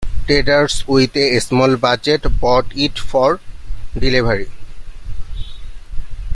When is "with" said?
0.87-1.15